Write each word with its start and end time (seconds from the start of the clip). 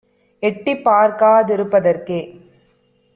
எட்டிப் 0.43 0.83
பார்க்கா 0.83 1.41
திருப்ப 1.41 1.79
தற்கே 1.79 2.19